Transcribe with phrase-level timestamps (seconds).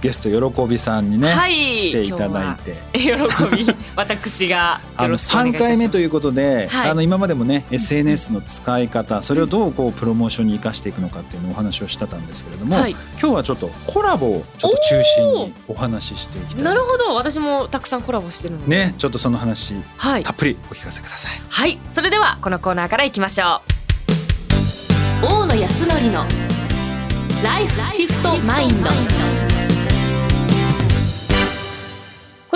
[0.00, 1.52] ゲスト喜びさんにね、はい。
[1.54, 2.76] 来ていただいて。
[2.92, 3.74] 喜び。
[3.96, 5.76] 私があのよろしくお願いい3たします。
[5.76, 6.90] 回目ということで、はい。
[6.90, 12.90] あの今までもね SNS の使い方それをどうこうプロモーションに生かしていくのかっていうのをお話をしてたんですけれども、はい。
[13.20, 16.64] 今日はちょっとコラボをちょっと中心にお話ししていきたい。
[16.64, 17.14] なるほど。
[17.14, 18.86] 私もたくさんコラボしてるので。
[18.86, 20.22] ねちょっとその話はい。
[20.22, 21.32] たっぷりお聞かせください。
[21.48, 21.78] はい。
[21.88, 23.76] それではこのコーナーからいきましょう。
[25.26, 26.26] 大野康則の
[27.42, 29.45] ライフシフトマインド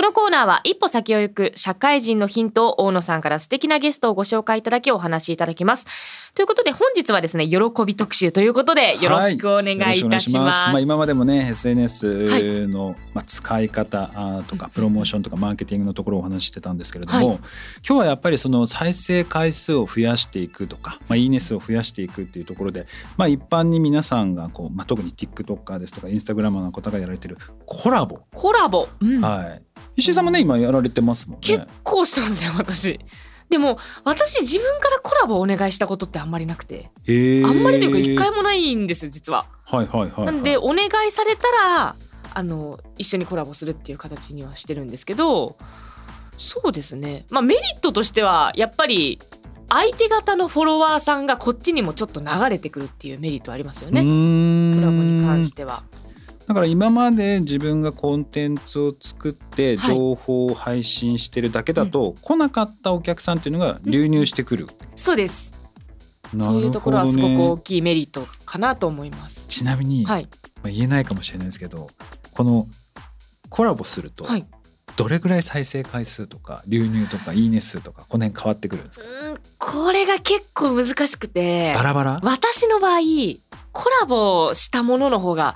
[0.01, 6.31] このコーナーは一歩先を行く社会人のヒントを大野さんから素敵なゲストをご紹介いただきお話しいただきます。
[6.33, 10.09] ということで本日はですね、喜び特集ということでよろしくお願いいたします。
[10.09, 17.37] はいよろくお願いしまあ、今までもねは SNS の、まあ、使い方とかプロモーションとかマーケティングのところをお話ししてたんですけれども、はい。
[17.37, 29.21] 今日はやっぱりその再生回数を増やしていくとか、まあ、いいね数を増やしていくっていうところで、まあ、一般に皆さんがこう、まあ、特に TikToker ですとか Instagramer の方がやられてるコラボ、コラボ、うん。
[29.21, 29.61] はい、
[29.95, 31.67] 石井さんもね今やられてますもん結ね。
[31.83, 32.99] 構してますね、私。
[33.49, 39.45] でも私自分からコラボをお願いしたことってあんまりなくて、へーあんまりというか一回もないんですよ実は。
[39.65, 41.43] はいはいはい、はい、なんでお願いされた
[41.75, 41.95] ら
[42.33, 45.57] あの一緒にコラボするっていう形にはしてるんですけど
[46.37, 49.19] そうですねまあメリットとしてはやっぱり
[49.69, 54.05] 相手方のフォロワーさんがこっちにもちょっと流れてくるっていうメリットありますよねコ
[54.85, 55.83] ラボに関しては。
[56.51, 59.87] だから今まで自分がコンテンツを作ってはい。
[59.87, 65.53] 情報を配信してるだけだと、来なかったお客さんっていうのが流入してくる、そうです、
[66.35, 69.47] そういうところはすごく大きいメリットかなと思います。
[69.47, 70.27] ちなみに、はい、
[70.61, 71.89] まあ、言えないかもしれないですけど
[72.33, 72.67] この
[73.49, 74.45] コラボするとはい。
[74.97, 79.05] どれぐらい再生回数とか流入とかいいね数とかこの辺変わってくるんですか？
[79.05, 82.19] うんこれが結構難しくてバラバラ？
[82.23, 82.99] 私の場合
[83.71, 85.55] コラボしたものの方が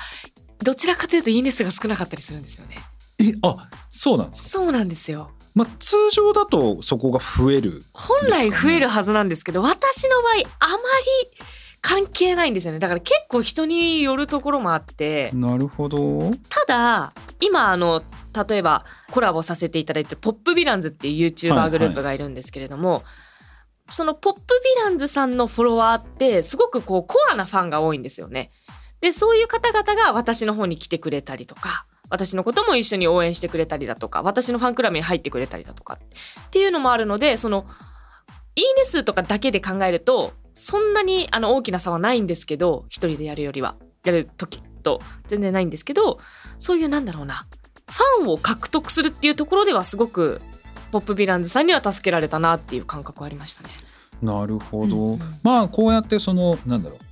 [0.66, 2.78] どちらかというといいね数が少なかったりするんですよね。
[3.22, 5.32] えあそうなんですか、そうなんですよ。
[5.54, 10.82] まあ、通常だとそこが増える本来増えるはずなんですけど私の場合あまり
[11.80, 18.04] 関係ないんですよねだから結構人によるところもあってなるほどただ今あの
[18.50, 23.04] 例えばコラボさせていただいてるポップヴィランズっていうはい YouTuber はいグループがいるんですけれども、
[23.92, 28.52] そのポップヴィランズさんのフォロワーってすごくこうコアなファンが多いんですよね。
[29.06, 37.68] でそういう方々が私の方に来てくれたりとか私のことも一緒に応援してくれたりだとか私のファンクラブに入ってくれたりだとかっていうのもあるのでその
[38.56, 43.76] いいね数とかだけで考えるとそんなにあの大きな差はないんですけど一人でやるよりは。
[44.04, 46.20] やる時と全然ないんですけど
[46.58, 47.46] そういうなんだろうな。
[47.88, 50.42] ファンを獲得するっていうところではすごく
[50.92, 53.70] ポップヴィランズさんには助けられたなっていう感覚はありましたね。
[54.22, 55.20] なるほど、うんうん。
[55.44, 57.05] まあこうやってそのなんだろう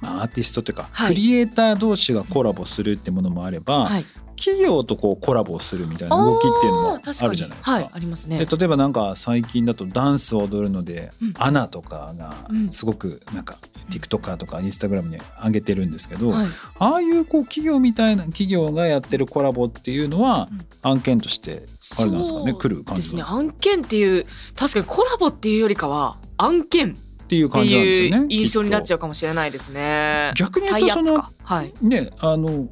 [0.00, 1.08] まあ、アーティストというか、はい。
[1.08, 4.04] クリエイター同士がコラボするってものもあれば、はい、
[4.36, 7.72] 企業とこうコラボをするみたいな動きっていうのもあるじゃないですか。
[7.72, 8.38] はい、ありますね。
[8.38, 11.34] で例えばなんか最近だとダンスを踊るので、うん。
[11.38, 12.72] アナとかがうん。
[12.72, 13.58] すごくなんか
[13.90, 16.46] TikToker とか Instagram に上げてるんですけど、はい、
[16.78, 20.66] ああいうこう企業みたいな企業がやってるコラボっていうのはうん。
[20.82, 21.66] 案件として
[22.00, 22.54] あれなんですかね？
[22.54, 23.30] 来る感じですか？
[23.30, 24.24] 案件っていう
[24.56, 26.96] 確かにコラボっていうよりかは案件
[27.30, 30.32] っていう感じなんですよね印象になっちゃゃうかもしれないですね。
[30.34, 31.24] 逆に言うとその。
[31.44, 31.72] はい。
[31.80, 32.70] ねあのうん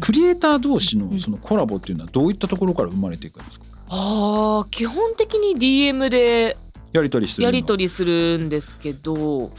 [0.00, 3.66] クリエイター同士うんのそのコラボっていうのはどういったところから生まれていくんですか？
[3.88, 6.56] ああ基本的に DM で
[6.92, 9.50] やり取りするのやり取りするんですけど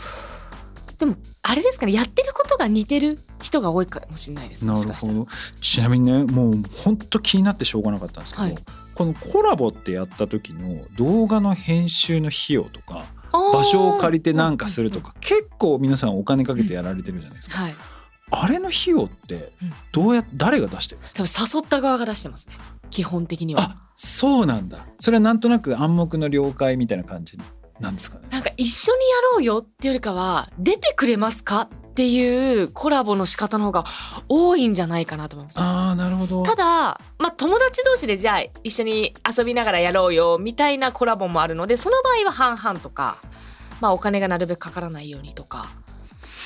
[0.97, 4.73] でもあれですかねやってることが似てる人が多いかもしれないですな。
[4.75, 5.27] るほど
[5.59, 8.55] ちなみにねもう本当気になってしょうがなかったんですけど、はい
[8.95, 17.75] このコラボってやった時の動画の編集の費用とか場所を借りてなんかするとか結構皆さんお金かけてやられてるじゃないですか、はい。
[18.31, 22.56] あれの費用ってうんどうや誰が出してるんですか、多分誘った側が出してますね。
[22.89, 23.62] 基本的には。
[23.62, 24.88] あそうなんだ。
[25.00, 27.38] それはなんとなく暗黙の了解みたいな感じ
[27.80, 28.27] なんですかね？
[28.30, 31.62] なんか一緒にやろうよっていうよりかは出てくれますか？
[31.62, 33.86] っていうコラボの仕方の方が
[34.28, 35.60] 多いんじゃないかなと思います。
[35.60, 36.44] ああなるほど。
[36.44, 36.66] ただ、
[37.19, 43.19] まあ、友達同士でじゃあ一緒に遊びながらやろうよみたいなコラボもあるのでその場合は半々とか、
[43.80, 45.68] まあ、お金がなるべくかからないようにとか。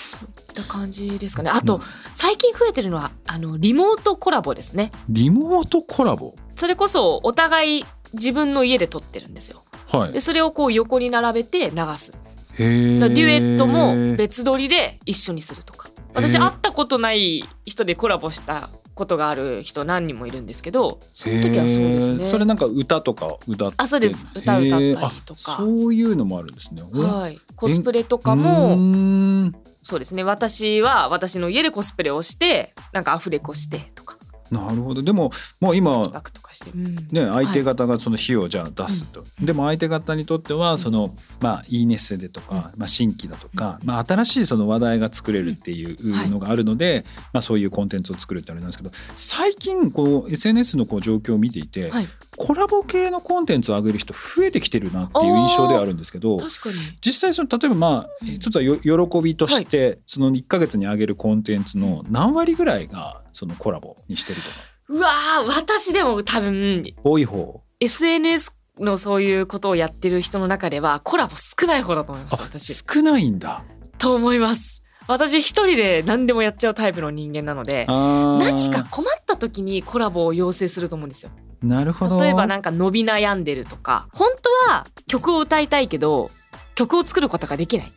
[0.09, 1.49] そういった感じですかね。
[1.49, 1.81] あと、うん。
[2.13, 4.91] 最近増えてるのはあのリモートコラボですね。
[5.09, 6.33] リモートコラボ？
[6.55, 9.63] それこそお互い自分の家で撮ってるんですよ。
[9.91, 10.13] はい。
[10.13, 12.13] でそれをこう横に並べて流す
[12.57, 15.89] デュエットも別別撮りで一緒にするとか。
[16.13, 22.25] 私会ったことない人でコラボしたことがある人何人もいるんですけどその時はそうですね。
[22.25, 23.75] それなんか歌とか歌って。
[23.77, 24.27] あそうです。
[24.33, 24.95] 歌歌ったり
[25.25, 25.57] とか。
[25.57, 26.81] そういうのもあるんですね。
[26.81, 27.39] はい。
[27.55, 29.53] コスプレとかうも
[29.83, 30.23] そうですね。
[30.23, 34.06] 私は私の家でコスプレをしてなんかアフレコしてとか
[34.51, 35.01] なるほど。
[35.01, 35.91] でももう今
[36.71, 36.95] うん。
[37.11, 52.07] ね、相手方がその費用をじゃあ出すと、でも相手方にとってはその、まあいいね数でとか、まあ、新規だとか、まあ、新しいその話題が作れるっていうのがあるので、まあ、そういうコンテンツを作るってあれなんですけど最近こう SNS のこう状況を見ていて、はい。
[52.37, 56.37] コラボ系のコンテンツを上げる人増えてきてるなっていう印象ではあるんですけど。
[56.37, 56.75] 確かに。
[57.03, 64.55] 実際その例えばまあ一つはよ喜びとしてその1ヶ月に上げるコンテンツの何割ぐらいがそのコラボにしてるとか。
[64.89, 67.61] うわー私でも多分多い方。
[67.79, 72.73] SNS のそういうことをやってる人の中ではコラボ少ない方だと思いますあ私。
[72.73, 73.63] 少ないんだ。
[73.97, 74.83] と思います。
[75.07, 81.31] 私一人で何でもやっちゃうタイプの人間なので何何か困った時にコラボを要請すると思うんですよ。
[81.61, 82.21] なるほど。
[82.21, 86.29] 例えばなんか伸び悩んでるとか本当は曲を歌いたいけど
[86.75, 87.93] 曲を作ることができない。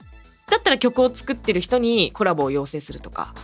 [0.49, 3.35] だったら曲を作ってる人にコラボを要請するとか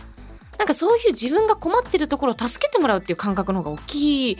[0.57, 4.37] なんかそういう自分が困ってるところを助けてもらうっていう感覚の方が大きい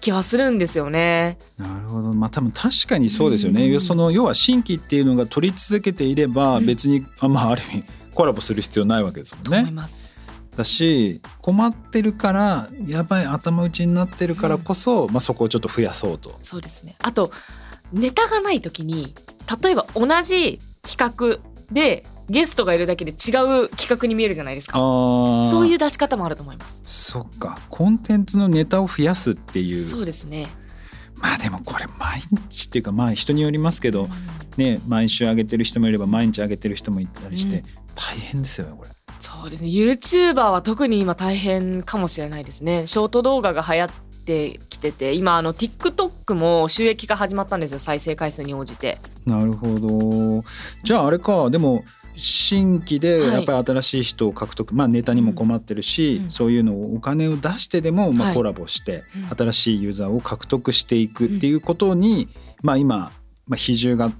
[0.00, 1.38] 気はするんですよね。
[1.56, 9.70] なるほどまあ多分確かにそうですよね、うんその要は新規っていうのが取り続けていればうん別に、あまあある意味コラボする必要ないわけですもんと思いね。
[9.70, 10.14] ます。
[10.56, 16.36] だし困ってるからやばい頭打ちになってるからこそ、まあ、そこをちょっと増やそうと。
[16.40, 16.96] そうですね。
[17.00, 17.30] あと
[17.92, 19.14] ネタがない時に
[19.62, 21.38] 例えば同じ企画
[21.72, 23.14] でゲストがいるだけで違
[23.64, 24.78] う企画に見えるじゃないですか。
[24.78, 26.82] あそういうう出し方もあると思います。
[26.84, 27.58] そっか。
[27.68, 29.82] コンテンツのネタを増やすっていう。
[29.82, 30.48] そうですね。
[31.16, 34.10] まあでもこれ毎日っていうかまあ人によりますけど、うん。
[34.56, 37.64] ね毎週上げてる人もいれば毎日上げてる人もいたりして、うん。
[37.94, 38.90] 大変ですよねこれ。
[39.20, 39.68] そうですね。
[39.68, 42.86] YouTuber は特に今大変かもしれないですね。
[42.86, 43.90] ショート動画が流行っ
[44.24, 47.78] てきてて今あの TikTok も収益が始まったんですよ。
[47.78, 48.98] 再生回数に応じて。
[49.24, 50.44] なるほど。
[50.82, 51.48] じゃああれか。
[51.50, 51.84] でも
[52.16, 53.32] 新規ではい。
[53.32, 56.30] やっぱり新しい人を獲得、まあネタにも困ってるし、うん。
[56.30, 58.32] そういうのをお金を出してでもまはい。
[58.32, 59.36] あコラボしてうん。
[59.36, 62.28] 新しいユーザーを獲得していくっていうことに、
[62.62, 63.12] まあ今、
[63.46, 64.12] まあ、比重が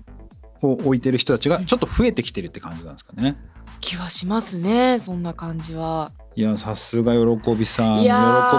[0.63, 3.37] を置いてる人たちがちょっと増えてきてるって感じなんですかね。
[3.81, 6.13] 気はしますねそんな感じは。
[6.35, 8.03] いやさすが喜びさん。
[8.03, 8.09] 喜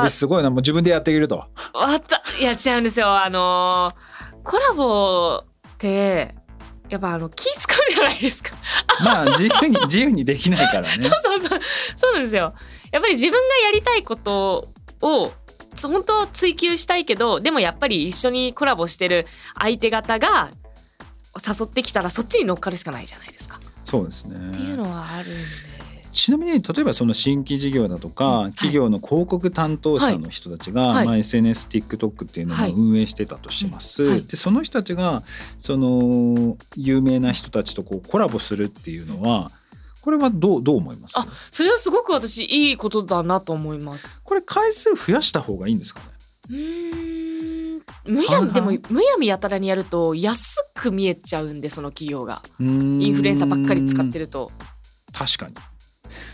[0.04, 0.50] びすごいな。
[0.50, 1.38] もう自分でやっていけると。
[1.74, 2.22] わた。
[2.40, 3.08] いや違うんですよ。
[3.24, 6.34] あのーコラボって
[6.90, 8.56] やっぱあの気使うじゃないですか、
[9.04, 10.88] まあ自由に自由にできないからね。
[11.02, 11.60] そうそうそう
[11.96, 12.54] そうなんですよ
[12.92, 14.70] やっぱり自分がやりたいこと
[15.02, 15.34] を
[15.76, 19.28] そ本当は追求したいけどでもやっぱり一緒にコラボしてる
[19.60, 20.50] 相手方が
[21.36, 23.60] 誘ってきたらそっちに乗っかるしかないじゃないですか。
[23.84, 24.36] そうですね。
[24.36, 25.77] っていうのはあるんで。
[26.20, 28.52] ちなみに例えばその新規事業だとか、はい。
[28.54, 31.06] 企業の広告担当者の人たちが、はい。
[31.06, 35.22] まあ、SNSTikTok っていうのはいを運営してたとします、でその人たちが
[35.60, 39.52] その有名な人たちとこうコラボするっていうのは
[40.02, 41.20] これはどうどう思います？
[41.20, 44.20] あそれはすごく私いいことだなと思います。
[44.24, 46.06] これ回数増やした方がいいんですかね？
[46.50, 47.82] うーん。
[48.06, 52.42] むやみでもむやみやたらにやると安く見えちゃうんでその企業が。
[52.60, 54.52] イインフルエンサーばっかり使ってるると。
[55.14, 55.56] 確かに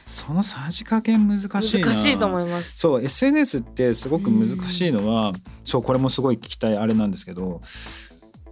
[0.05, 1.49] そのさじ加減難しい
[1.79, 1.85] な。
[1.87, 2.77] 難しいと思います。
[2.77, 7.61] そう SNS ってすごく難しいのは、そうこれもすごい聞きたいあれなんですけど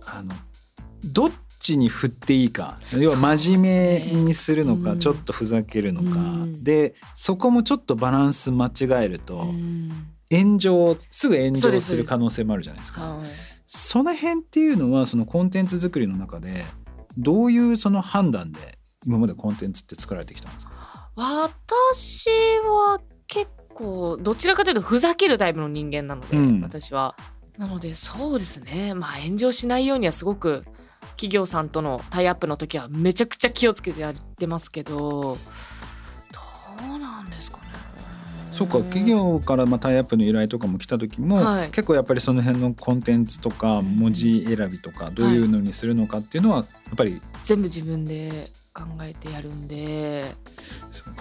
[0.06, 0.34] あの
[1.04, 2.78] どっちに振っていいか。
[2.94, 5.00] 要は真面目にするのか、うん。
[5.00, 6.64] ちょっとふざけるのか、うん。
[6.64, 8.72] でそこもちょっとバランス間違
[9.04, 9.92] えると、うん。
[10.32, 13.18] 炎上すぐ炎上すする可能性もあるじゃないですか。
[13.18, 13.28] はい。
[13.66, 16.66] その辺っていうのはそのコンテンツ作りの中で
[17.18, 20.74] どういうその判断で今までコンテンツって作られてきたんですか？
[21.16, 22.30] 私
[22.64, 27.16] は結構どちらかというとふざけるタイプの人間なので、うん私は。
[27.58, 30.64] なのでそうですねまあ炎上しないようにはすごく
[31.12, 35.38] 企業さんとのタイアップの時はめちゃくちゃ気をつけてやってますけどど
[36.96, 37.64] うなんですかね。
[38.52, 50.36] そうか企業からまあタイアップの依頼とかも来た時も、はい結構やっぱりその辺のコンテンツとか文字選びとかどういうのにするのかっていうのはやっぱり、全部自分で考えてやるんで。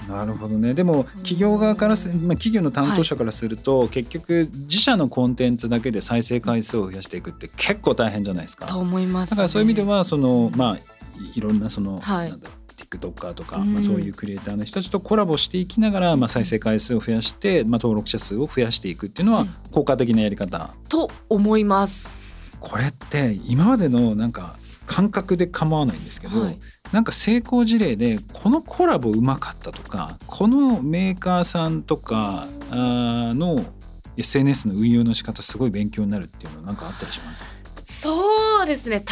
[0.08, 0.74] なるほどね。
[0.74, 8.66] でも企業側からす、まあ、企業の担当者からすると、結局自社のコンテンツだけで再生回数を増やしていくって結構大変じゃないですか。
[8.66, 9.30] と思います、ね。
[9.30, 12.30] だからそういう意味ではそのまあいいろんなその、はい。
[12.30, 13.74] なんだろう TikToker とか、うん。
[13.74, 19.50] まあ、そういうクリエイターの人たちとコラボしていきながら、まあ、再生回数を増やして、まあ、登録者数を増やしていくっていうのはうん。
[19.70, 20.74] 効果的なやり方。
[20.88, 22.12] と思います。
[22.58, 26.58] これって今までのなんか感覚で構わないんですけど、はい
[26.92, 33.64] なんか成功事例でこのコラボうまかったとかこのメーカーさんとかあの
[34.16, 37.44] SNS の運用の仕方すごい勉強になるっていうのはなんかあったりします？
[37.82, 39.04] そうですね。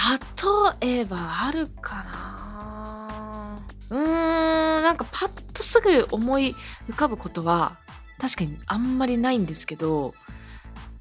[0.83, 1.17] 例えば
[1.47, 3.59] あるかな。
[3.91, 6.55] うーんなんかパッとすぐ思い
[6.91, 7.79] 浮かぶことは
[8.21, 10.15] 確かにあんまりないんですけど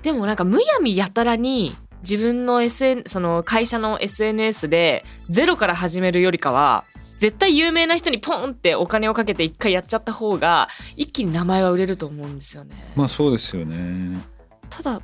[0.03, 6.86] でもなんかむやみやたらに自分の SN その会社の SNS でゼロから始めるよりかは
[7.18, 12.94] 絶対有名な人にポンってお金をかけて一回やっちゃった方が一気に名前は売れると思うんですよね。
[12.96, 14.18] まあそうですよね。
[14.70, 15.01] ただ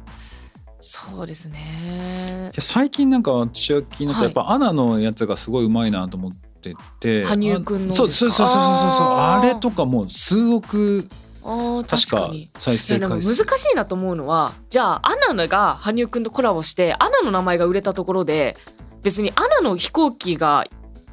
[0.80, 2.52] そうですね。
[2.54, 4.26] いや最近なんか私は気になった、はい。
[4.26, 7.24] やっぱアナのやつがすごい上手いなと思ってて。
[7.26, 9.08] 羽生くんのあそうそうそうそうそうそう。
[9.18, 11.08] あれとかもう数億
[11.44, 12.50] あー確かに。
[12.58, 13.44] 再生回数。
[13.46, 18.58] 難しいなと思うのはじゃあアナが羽生くんとコラボしてアナの名前が売れたところで
[19.02, 20.66] 別にアナの飛行機が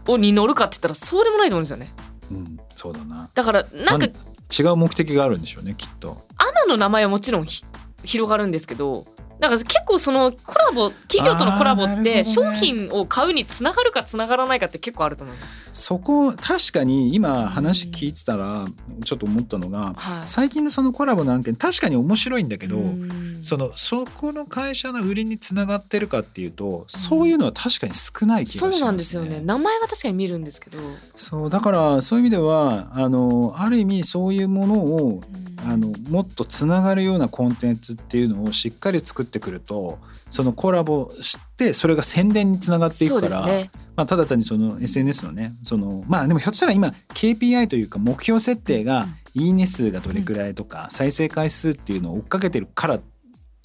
[0.06, 1.94] をに乗るかって言ったらそうでもないと思うんですよね。
[2.30, 3.28] うんそうだな。
[3.34, 4.12] だからなんかま
[4.58, 6.24] 違う目的があるんでしょうねきっと。
[6.38, 7.64] アナの名前はもちろんひ
[8.02, 9.06] 広がるんですけど
[9.40, 15.70] だから結構そのコラボ企業とのコラボって商品を買うにつながるかつながらないかって結構あると思います。
[15.72, 18.66] そこ確かに今話聞いてたら
[19.04, 20.28] ちょっと思ったのがはい。
[20.28, 23.38] 最近のそのコラボの案件確かに面白いんだけどうん。
[23.42, 28.72] そのそこの会社の売りにつながってるかっていうとそういうのは確かに少ない気がしますね。
[28.72, 29.40] そうなんですよね。
[29.40, 30.78] 名前は確かに見るんですけど、
[31.14, 35.22] そうだからそういう意味ではあのある意味そういうものを
[35.59, 39.98] うんあのもっとつながるようなコンテンツっていうのをしっかり作ってくると
[40.30, 43.70] そのコラボしてそれが宣伝につながっていくから、ね。
[43.96, 53.00] まあ、ただ単にその SNS のねそのまあでもひょっとしたら今 KPI というか目標設定がいいね数がどれくらいとか再生回数っていうのを追っかけてるから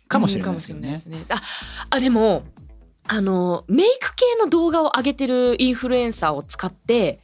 [0.07, 0.97] かもしれないですよね。
[1.05, 1.11] うん。
[1.11, 1.41] ねあ
[1.89, 2.43] あでも
[3.07, 7.19] あのメイク系の動画を上げてるインフルエンサーを使って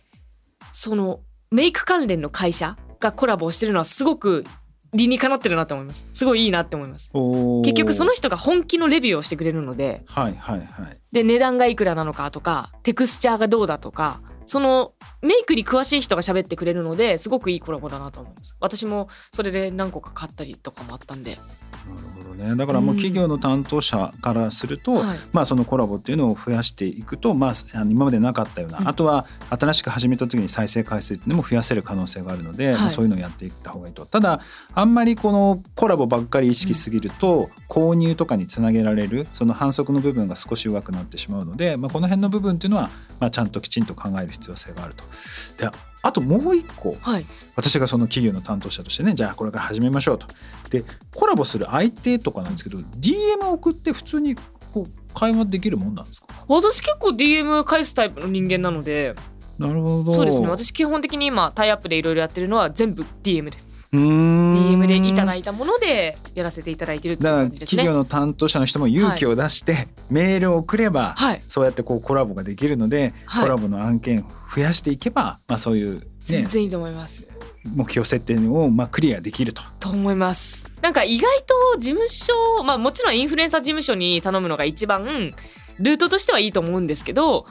[0.71, 4.45] そのメイク関連の会社がコラボをしてるのはすごく
[4.93, 6.05] 理にかなってるなと思います。
[6.13, 7.09] すごいいいなって思います。
[7.63, 10.03] 結局その人が本気のレビューをしてくれるので。
[10.07, 10.99] はいはいはい。
[11.11, 18.55] で値段がいくらなのかとかテクスチャーがどうだとかそのメイクに詳しい人が喋ってくれるのですごくいいコラボだなと思います。
[18.59, 21.31] 私もそれで何個か買ったりとかもあったんで。
[21.35, 22.55] なるほどね。
[22.55, 27.53] だからもう企業の担当者からすると、はいまあそのコラボっていうのを増やしていくと、まあ
[27.87, 34.05] 今までなかったような、うんあとは新しく始めた時に再生回数っていうのも増やせる可能性があるので、はいまあそういうのをやっていった方がいいと。
[34.05, 34.41] ただ
[34.73, 45.03] あんまりこのコラボばっかり意識しすぎると、購入とかにつなげられるその反則の部分が少し弱くなってしまうので、まあこの辺の部分っていうのはまあちゃんときちんと考える必要性があると。
[45.57, 45.69] で
[46.03, 47.25] あともう一個はい。
[47.55, 50.27] 私がその企業の担当者としてねじゃあこれから始めましょうと。
[50.69, 50.83] で
[51.15, 54.35] コラボする相手とかなんですけど DM 送って普通に
[54.73, 56.27] こう会話できるもんなんですか？
[56.47, 59.15] 私結構 DM 返すタイプの人間なので。
[59.59, 60.13] なるほど。
[60.15, 60.47] そうですね。
[60.47, 67.83] 私基本的に今タイアップでいろいろやってるのは全部 DM です DM でいただいたものでやらせていただいてるって感じですね。
[67.83, 71.43] 企業の担当者の人も勇気を出して、メールを送れば、はい。
[71.47, 73.43] そうやってこうコラボができるので、はい。
[73.43, 74.23] コラボの案件を
[74.55, 77.27] 増やしていけば、まあ、そういう、ね、全然いいと思います。
[77.63, 79.61] 目標設定をまあクリアできると。
[79.79, 80.71] と思います。
[80.81, 81.29] なんか意外
[81.73, 85.35] と事務所まあもちろんインフルエンサー事務所に頼むのが一番
[85.79, 87.45] ルートとしてはいいと思うんですけど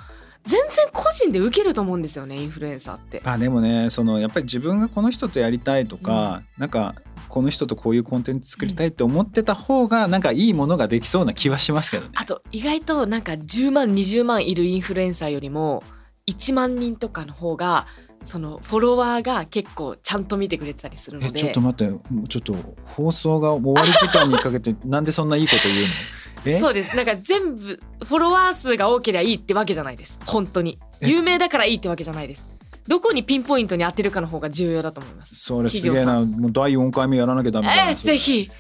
[0.45, 3.23] 全然個人で受けると思うんですよねインフルエンサーって。
[3.25, 6.95] あでもねそのやっぱり自分がこの人とやりたいとか、なんか
[7.29, 12.11] この人とこういうコンテンツ作りたいって思ってた方がなんかいいものができそうな気はしますけどね。
[12.17, 15.83] あと意外となんか10万20万いるインフルエンサーよりも
[16.27, 17.87] 1万人とかの方が
[18.23, 22.55] そのフォロワーが結構ちゃんと見てくれてたりするのでえちょっと待ってもうちょっと
[22.85, 25.85] 放送が終わる時間にかけてなんでそんないいこと言うの？
[25.85, 26.20] え
[26.59, 26.97] そうです。
[26.97, 30.19] なんか全部フォロワー数が多ければいいってわけじゃないです。
[30.27, 30.79] 本当に。
[31.01, 31.09] え？
[31.09, 32.49] 有名だからいいってわけじゃないです。
[32.89, 35.37] どこにピンポイントに当てるかの方が重要だと思います。
[35.37, 36.21] それすげえな。
[36.23, 38.51] もう第4回目やらなきゃダメだなえー、ぜひ。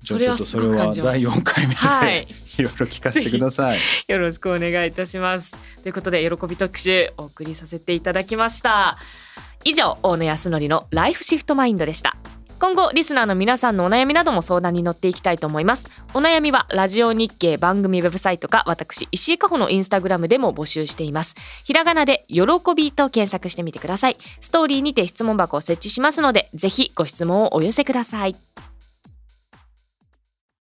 [0.00, 2.26] じゃあちょっとそれは第4回目で、はい。
[2.58, 3.78] いろいろ聞かせてください。
[4.08, 5.58] よろしくお願いいたします。
[5.82, 8.98] ということで喜び特集お送りさせていただきました。
[9.64, 12.16] 以上大野康則のライフシフトマインドでした
[12.62, 15.88] 今後リスナーの皆さんのお悩みなども相談に乗っていきたいと思います。
[16.14, 21.34] お悩みはラジオ日経番組ウェブサイトか私石井加穂のインスタグラムでも募集しています。
[21.64, 22.44] ひらがなで喜
[22.76, 24.16] びと検索してみてください。
[24.40, 28.36] ストーリーにて質問箱を設置しますのでぜひご質問をお寄せください。